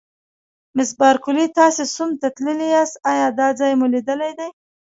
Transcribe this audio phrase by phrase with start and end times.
[0.75, 4.49] مس بارکلي: تاسي سوم ته تللي یاست، ایا دا ځای مو لیدلی دی؟